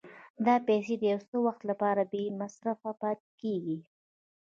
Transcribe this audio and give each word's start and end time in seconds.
دا 0.45 0.55
پیسې 0.67 0.95
د 0.99 1.03
یو 1.13 1.21
څه 1.29 1.37
وخت 1.45 1.61
لپاره 1.71 2.01
بې 2.11 2.23
مصرفه 2.41 2.91
پاتې 3.01 3.27
کېږي 3.41 3.77